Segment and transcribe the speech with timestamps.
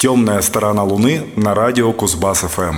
[0.00, 2.74] Темная сторона Луны на радио Кузбасс ФМ.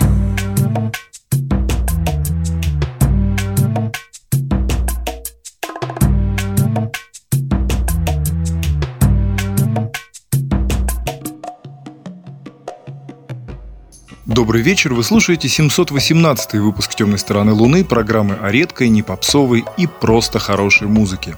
[14.26, 19.86] Добрый вечер, вы слушаете 718 выпуск «Темной стороны Луны» программы о редкой, не попсовой и
[19.86, 21.36] просто хорошей музыке.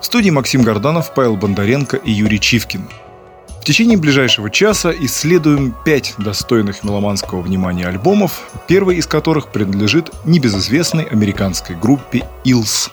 [0.00, 2.88] В студии Максим Горданов, Павел Бондаренко и Юрий Чивкин–
[3.60, 11.04] в течение ближайшего часа исследуем пять достойных меломанского внимания альбомов, первый из которых принадлежит небезызвестной
[11.04, 12.90] американской группе «Илс».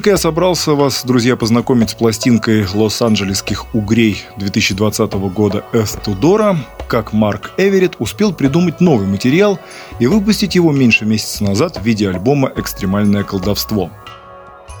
[0.00, 6.56] Только я собрался вас, друзья, познакомить с пластинкой лос-анджелесских угрей 2020 года Earth Tudora,
[6.88, 9.58] как Марк Эверетт успел придумать новый материал
[9.98, 13.90] и выпустить его меньше месяца назад в виде альбома «Экстремальное колдовство».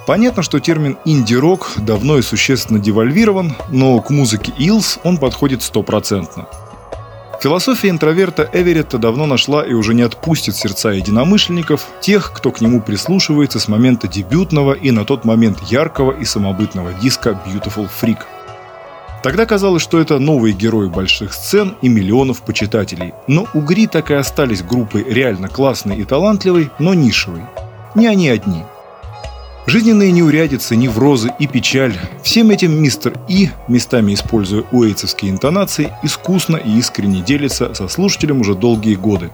[0.06, 6.48] Понятно, что термин «инди-рок» давно и существенно девальвирован, но к музыке Илс он подходит стопроцентно–
[7.40, 12.82] Философия интроверта Эверетта давно нашла и уже не отпустит сердца единомышленников, тех, кто к нему
[12.82, 18.18] прислушивается с момента дебютного и на тот момент яркого и самобытного диска Beautiful Freak.
[19.22, 23.14] Тогда казалось, что это новые герои больших сцен и миллионов почитателей.
[23.26, 27.42] Но Угри так и остались группой реально классной и талантливой, но нишевой.
[27.94, 28.64] Не они одни–
[29.66, 36.78] Жизненные неурядицы, неврозы и печаль– всем этим мистер И, местами используя уэйтсовские интонации, искусно и
[36.78, 39.30] искренне делится со слушателем уже долгие годы.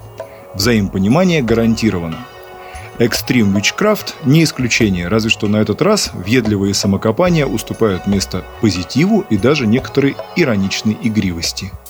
[0.54, 2.18] Взаимопонимание гарантировано.
[2.98, 9.36] Экстрим Witchcraft– не исключение, разве что на этот раз ведливые самокопания уступают место позитиву и
[9.36, 11.70] даже некоторой ироничной игривости–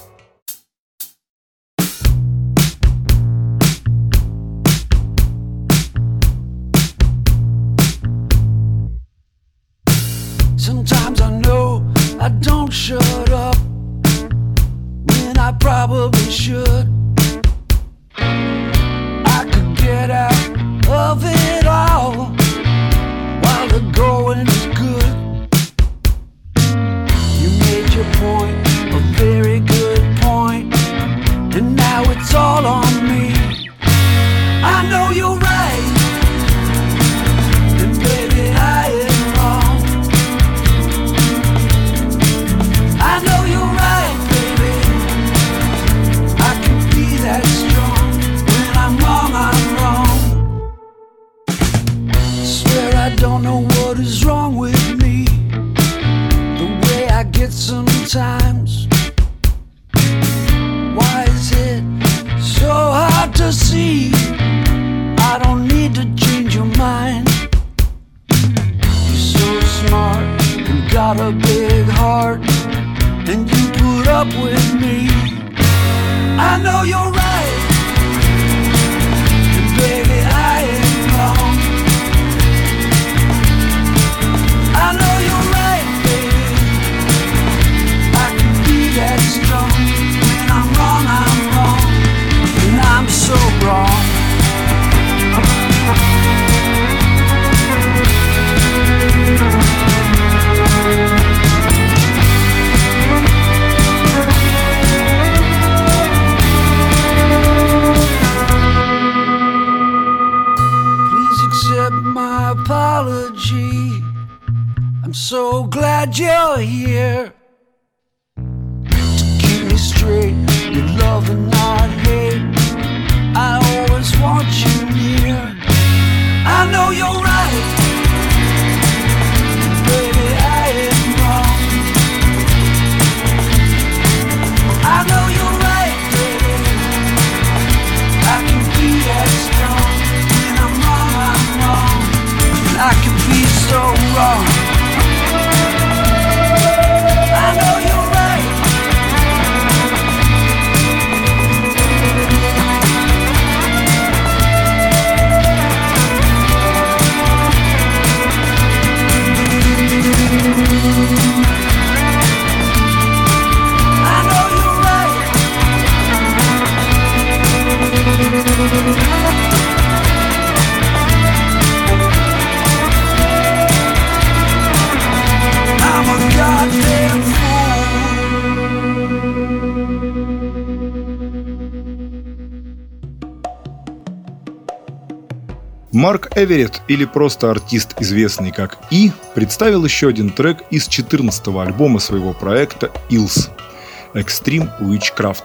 [186.06, 191.98] Марк Эверетт, или просто артист, известный как И, представил еще один трек из 14-го альбома
[191.98, 193.48] своего проекта «Ills»–
[194.14, 195.42] «Extreme Witchcraft».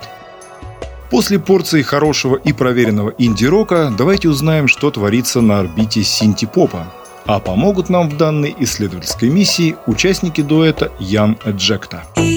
[1.09, 6.93] После порции хорошего и проверенного инди-рока давайте узнаем, что творится на орбите синти-попа.
[7.25, 12.03] А помогут нам в данной исследовательской миссии участники дуэта Ян Джекта.
[12.17, 12.30] И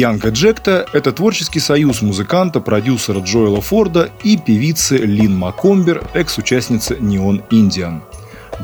[0.00, 7.42] Янга Джекта– это творческий союз музыканта, продюсера Джоэла Форда и певицы Лин Макомбер, экс-участницы Neon
[7.50, 8.00] Indian.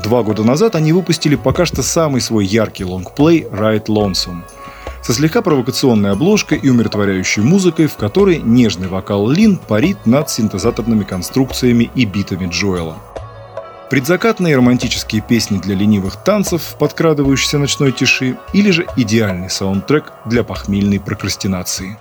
[0.03, 4.45] Два года назад они выпустили пока что самый свой яркий лонгплей «Ride Lonesome»,
[5.03, 11.05] со слегка провокационной обложкой и умиротворяющей музыкой, в которой нежный вокал Лин парит над синтезаторными
[11.05, 12.97] конструкциями и битами Джоэла.
[13.89, 20.43] Предзакатные романтические песни для ленивых танцев в подкрадывающейся ночной тиши или же идеальный саундтрек для
[20.43, 21.97] похмельной прокрастинации.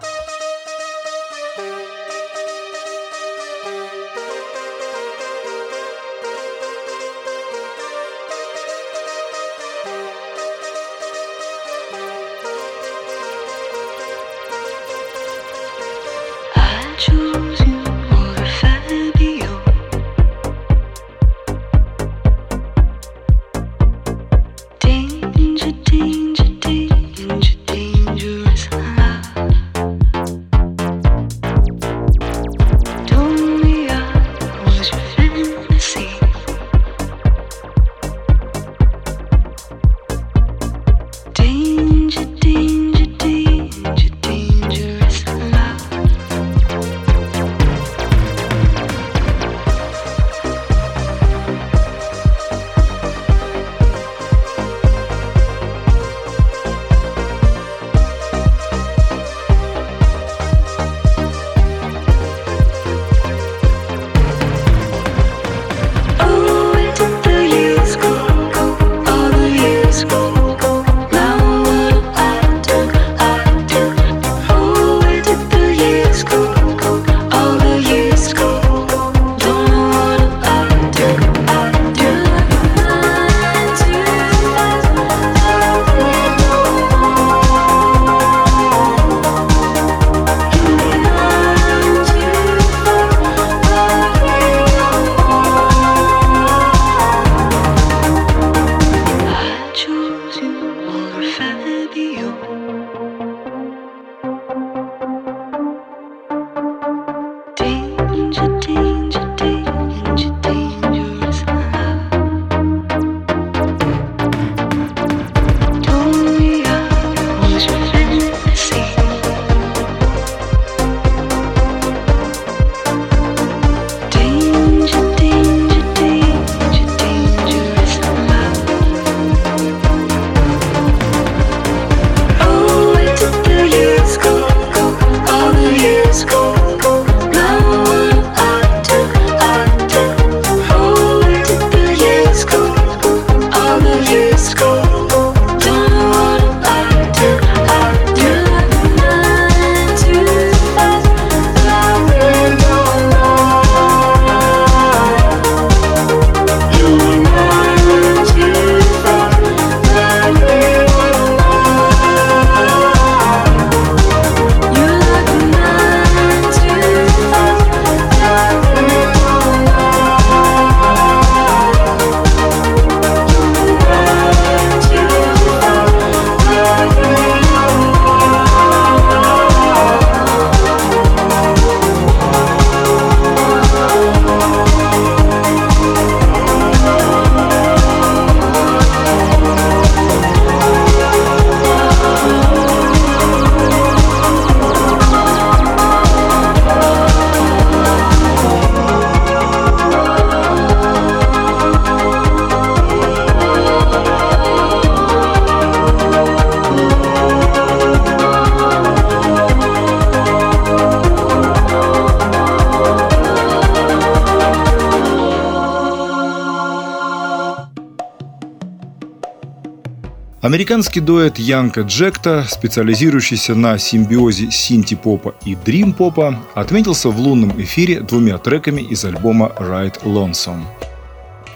[220.45, 228.37] Американский дуэт Янка Джекта, специализирующийся на симбиозе синти-попа и дрим-попа, отметился в лунном эфире двумя
[228.37, 230.61] треками из альбома «Ride Lonesome».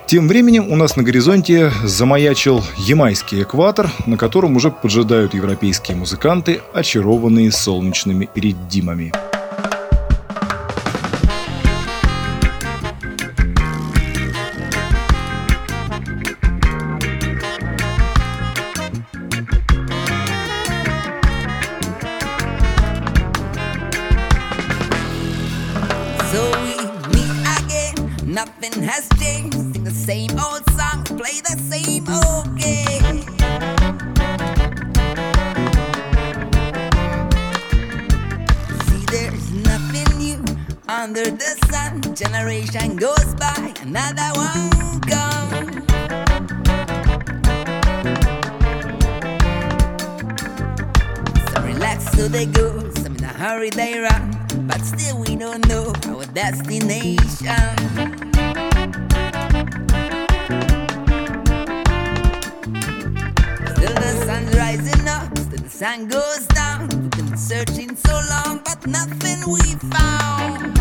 [0.07, 6.61] Тем временем у нас на горизонте замаячил ямайский экватор, на котором уже поджидают европейские музыканты,
[6.73, 9.13] очарованные солнечными реддимами.
[52.19, 52.67] so they go.
[52.95, 54.23] Some in a hurry they run,
[54.67, 57.17] but still we don't know our destination.
[63.73, 66.89] Still the sun's rising up, still the sun goes down.
[66.89, 70.78] We've been searching so long, but nothing we found.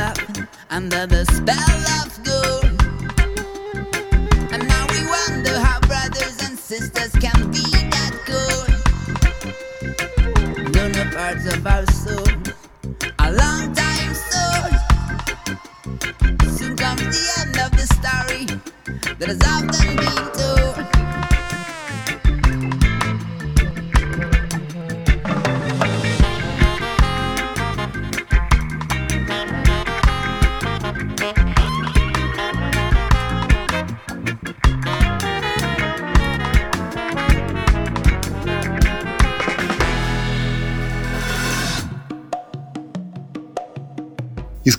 [0.00, 0.18] up
[0.70, 2.64] under the spell of good.
[4.52, 8.70] And now we wonder how brothers and sisters can be that good.
[10.72, 12.26] Donor parts of our soul,
[13.18, 14.72] a long time soon.
[16.56, 18.44] Soon comes the end of the story
[19.18, 20.29] that has often been.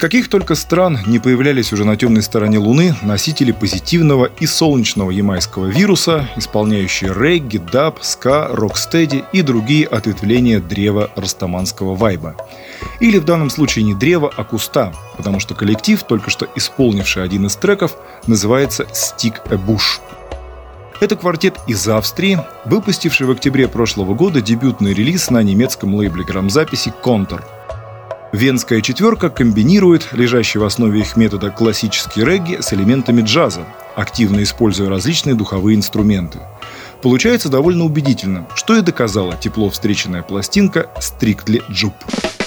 [0.02, 5.68] Каких только стран не появлялись уже на темной стороне Луны носители позитивного и солнечного ямайского
[5.68, 12.36] вируса, исполняющие регги, даб, ска, рокстеди и другие ответвления древа растаманского вайба.
[13.00, 17.46] Или в данном случае не древа, а куста, потому что коллектив, только что исполнивший один
[17.46, 20.02] из треков, называется «Stick a Bush».
[21.00, 26.92] Это квартет из Австрии, выпустивший в октябре прошлого года дебютный релиз на немецком лейбле грамзаписи
[27.04, 27.44] «Контур».
[28.32, 34.90] Венская четверка комбинирует лежащий в основе их метода классический регги с элементами джаза, активно используя
[34.90, 36.40] различные духовые инструменты.
[37.02, 42.41] Получается довольно убедительно, что и доказала тепло встреченная пластинка «Strictly Jupe».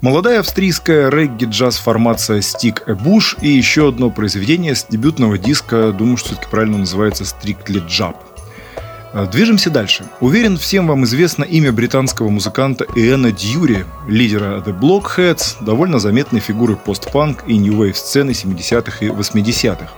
[0.00, 6.28] Молодая австрийская регги-джаз-формация Stick a Bush и еще одно произведение с дебютного диска, думаю, что
[6.28, 8.16] все-таки правильно называется Strictly Jab.
[9.12, 10.06] А, движемся дальше.
[10.20, 16.76] Уверен, всем вам известно имя британского музыканта Иэна Дьюри, лидера The Blockheads, довольно заметной фигуры
[16.76, 19.90] постпанк и нью-вейв сцены 70-х и 80-х.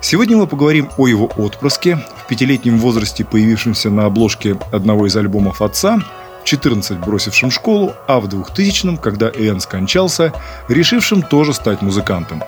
[0.00, 5.62] Сегодня мы поговорим о его отпрыске, в пятилетнем возрасте появившемся на обложке одного из альбомов
[5.62, 5.98] отца–
[6.46, 10.32] 14 бросившим школу, а в 2000-м, когда Иэн скончался,
[10.68, 12.42] решившим тоже стать музыкантом.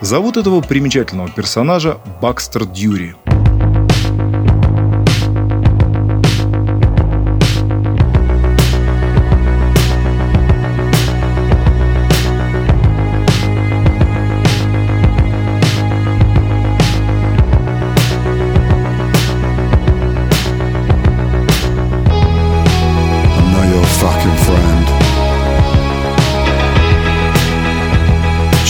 [0.00, 3.16] Зовут этого примечательного персонажа Бакстер Дьюри–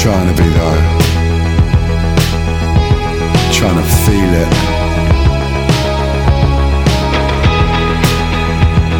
[0.03, 0.83] Trying to be though.
[3.53, 4.53] Trying to feel it.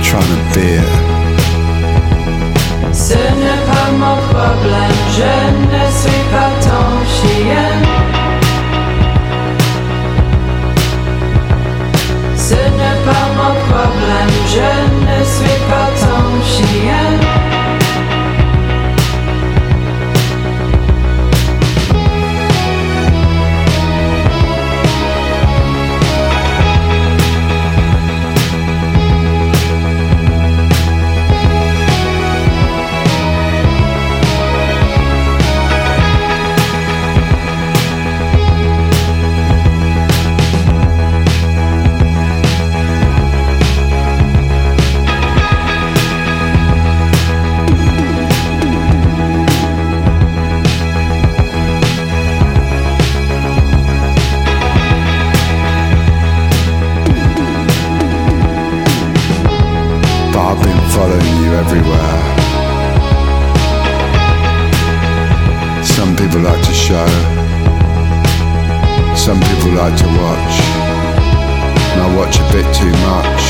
[0.05, 0.93] Trying to be it.
[2.93, 5.35] Ce n'est pas mon problème, je
[5.75, 6.87] ne suis pas ton
[7.17, 7.73] chien.
[12.37, 14.82] Ce n'est pas mon problème, je
[66.93, 67.09] show,
[69.17, 70.55] some people like to watch.
[71.93, 73.43] And I watch a bit too much,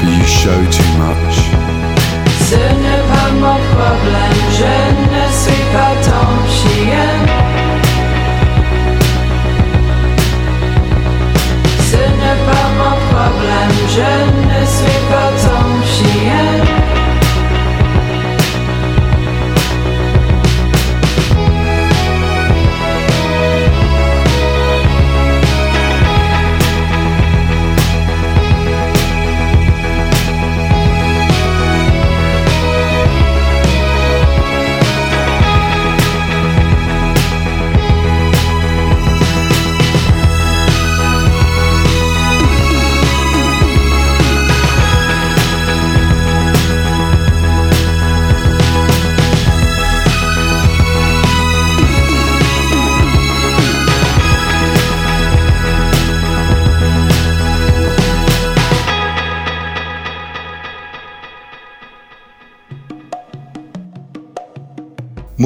[0.00, 1.55] but you show too much.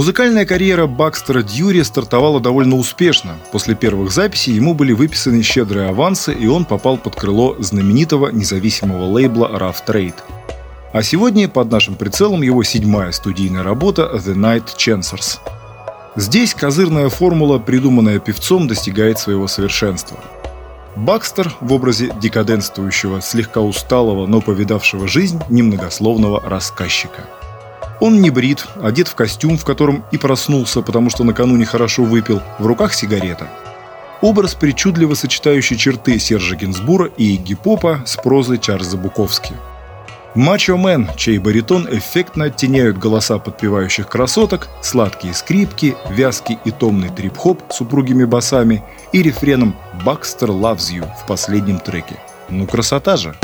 [0.01, 3.37] Музыкальная карьера Бакстера Дьюри стартовала довольно успешно.
[3.53, 9.05] После первых записей ему были выписаны щедрые авансы, и он попал под крыло знаменитого независимого
[9.05, 10.15] лейбла Rough Trade.
[10.95, 15.39] А сегодня под нашим прицелом его седьмая студийная работа The Night Chancers.
[16.17, 20.17] Здесь козырная формула, придуманная певцом, достигает своего совершенства.
[20.97, 27.27] Бакстер в образе декаденствующего, слегка усталого, но повидавшего жизнь немногословного рассказчика–
[28.01, 32.41] он не брит, одет в костюм, в котором и проснулся, потому что накануне хорошо выпил,
[32.59, 33.49] в руках сигарета.
[34.21, 39.55] Образ, причудливо сочетающий черты Сержа Гинсбура и Игги Попа с прозой Чарльза Буковски.
[40.35, 47.61] Мачо Мэн, чей баритон эффектно оттеняют голоса подпевающих красоток, сладкие скрипки, вязкий и томный трип-хоп
[47.71, 52.17] с упругими басами и рефреном «Baxter loves you» в последнем треке.
[52.49, 53.35] Ну красота же!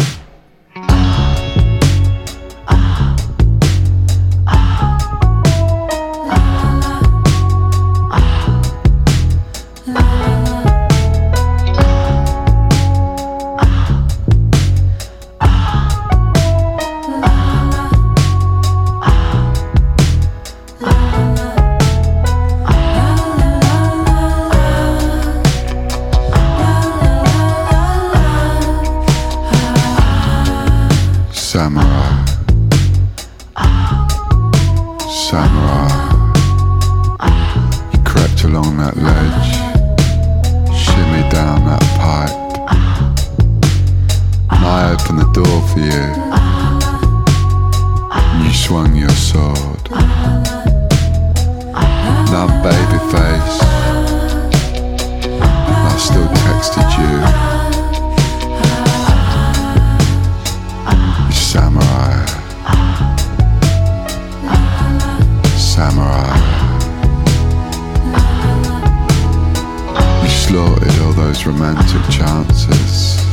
[71.46, 73.24] romantic chances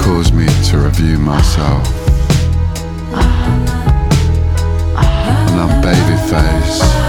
[0.00, 1.84] cause me to review myself.
[5.48, 7.07] And I'm baby face.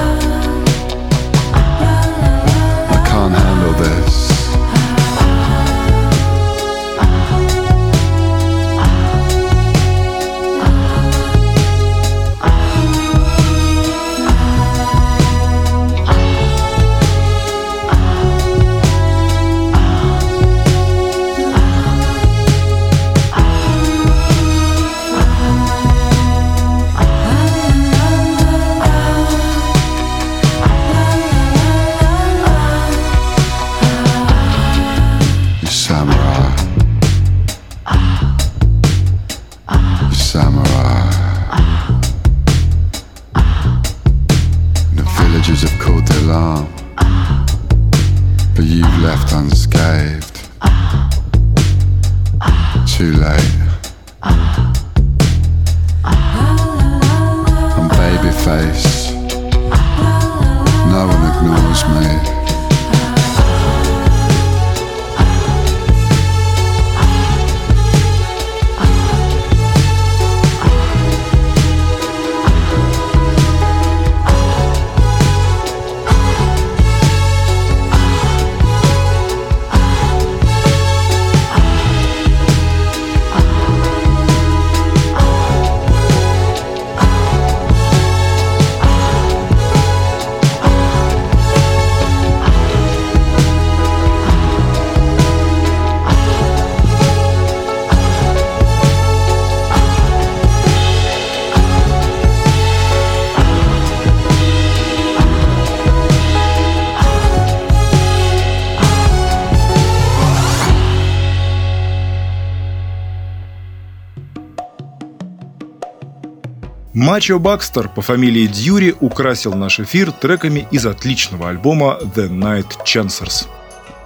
[117.09, 123.47] Мачо Бакстер по фамилии Дьюри украсил наш эфир треками из отличного альбома The Night Chancers.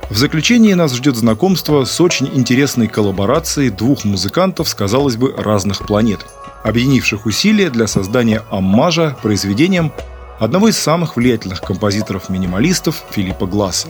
[0.10, 6.26] В заключении нас ждет знакомство с очень интересной коллаборацией двух музыкантов казалось бы, разных планет,
[6.64, 9.92] объединивших усилия для создания аммажа произведением
[10.40, 13.90] одного из самых влиятельных композиторов-минималистов Филиппа Гласса.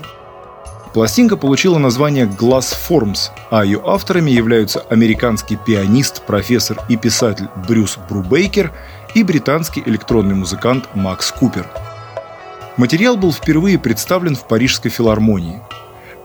[0.93, 7.97] Пластинка получила название Glass Forms, а ее авторами являются американский пианист, профессор и писатель Брюс
[8.09, 8.71] Брубейкер
[9.13, 11.67] и британский электронный музыкант Макс Купер.
[12.77, 15.61] Материал был впервые представлен в Парижской филармонии.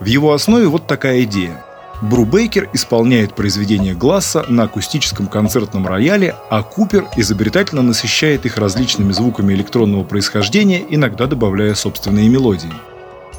[0.01, 1.65] В его основе вот такая идея.
[2.01, 9.53] Брубейкер исполняет произведения Гласса на акустическом концертном рояле, а Купер изобретательно насыщает их различными звуками
[9.53, 12.73] электронного происхождения, иногда добавляя собственные мелодии.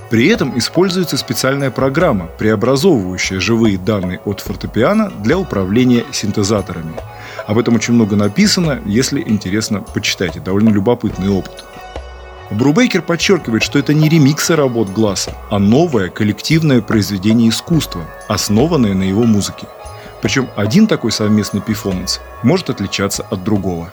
[0.10, 6.94] При этом используется специальная программа, преобразовывающая живые данные от фортепиано для управления синтезаторами.
[7.50, 10.40] Об этом очень много написано, если интересно, почитайте.
[10.40, 11.66] Довольно любопытный опыт.
[12.52, 19.02] Брубейкер подчеркивает, что это не ремиксы работ Гласса, а новое коллективное произведение искусства, основанное на
[19.02, 19.66] его музыке.
[20.22, 23.92] Причем один такой совместный перформанс может отличаться от другого.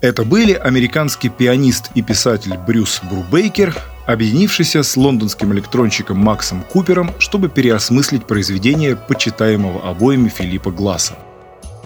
[0.00, 3.76] Это были американский пианист и писатель Брюс Брубейкер,
[4.06, 11.18] объединившийся с лондонским электронщиком Максом Купером, чтобы переосмыслить произведение почитаемого обоими Филиппа Гласса.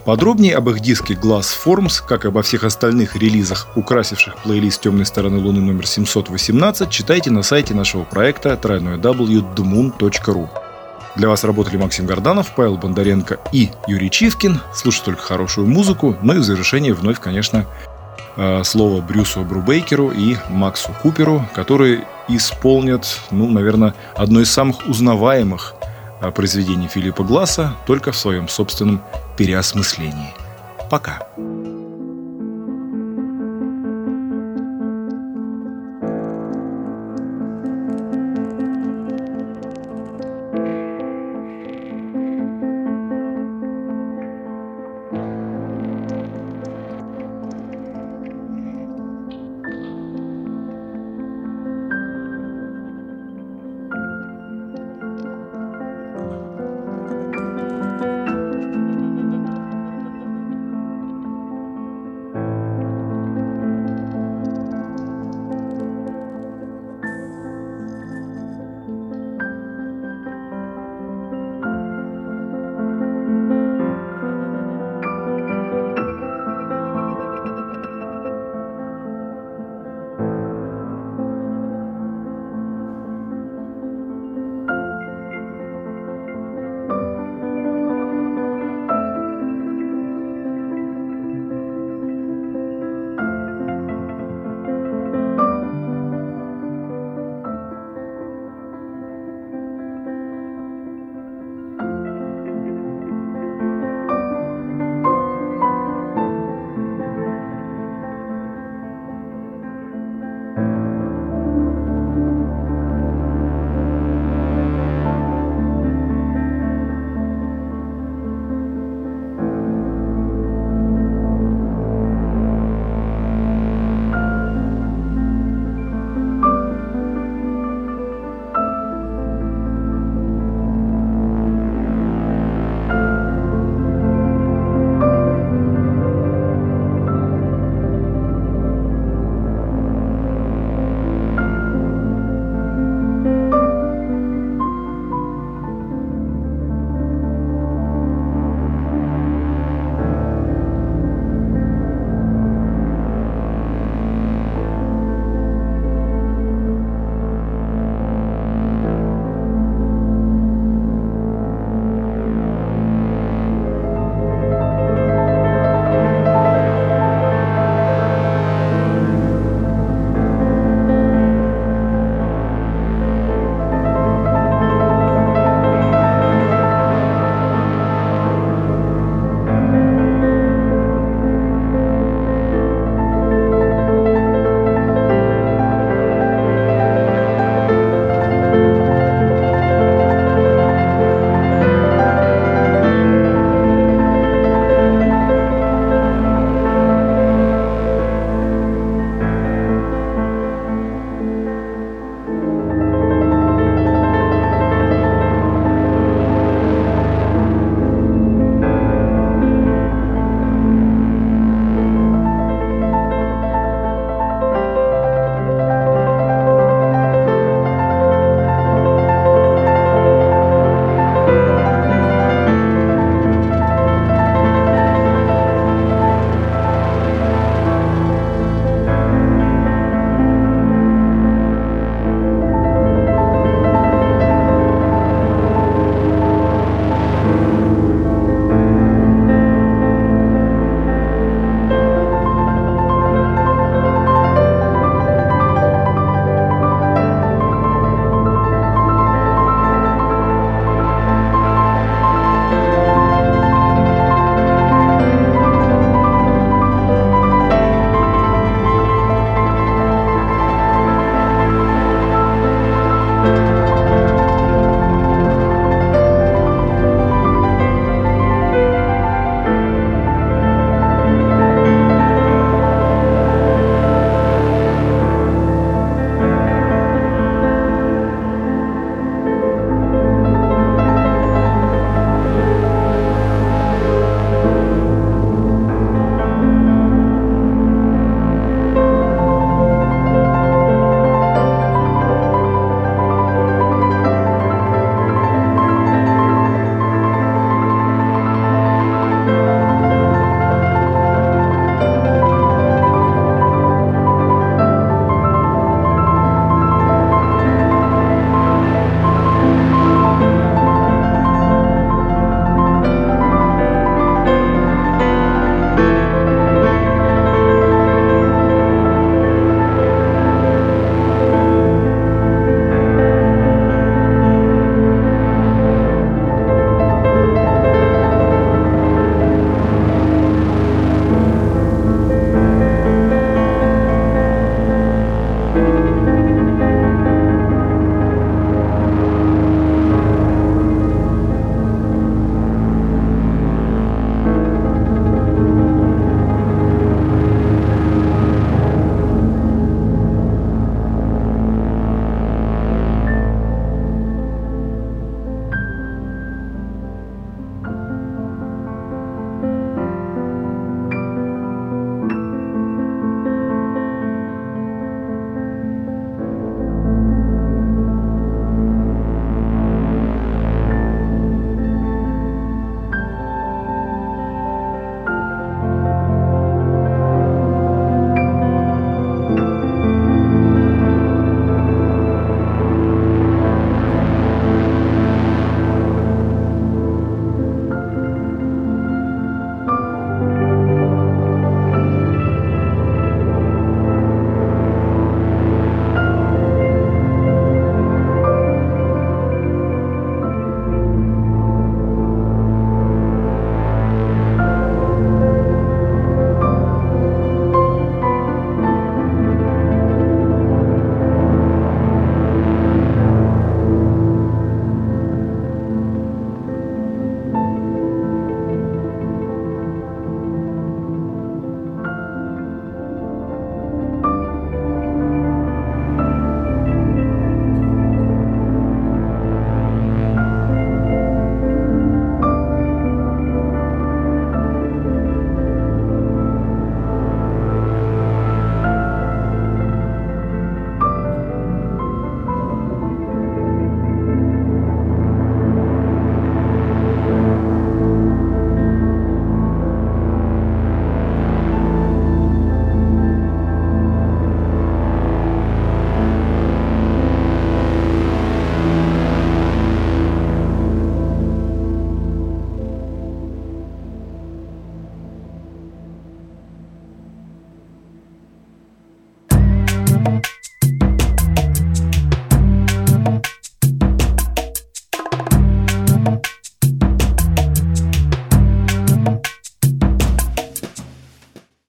[0.04, 5.06] Подробнее об их диске Glass Forms, как и обо всех остальных релизах, украсивших плейлист «Темной
[5.06, 10.48] стороны Луны» номер 718, читайте на сайте нашего проекта www.dmoon.ru.
[11.16, 14.60] Для вас работали Максим Горданов, Павел Бондаренко и Юрий Чивкин.
[14.74, 16.16] Слушайте только хорошую музыку.
[16.22, 17.66] Ну и в завершение вновь, конечно,
[18.64, 25.74] слово Брюсу Брубейкеру и Максу Куперу, которые исполнят, ну, наверное, одно из самых узнаваемых
[26.20, 29.02] э, произведений Филиппа Гласса только в своем собственном
[29.36, 30.34] переосмыслении.
[30.90, 31.26] Пока.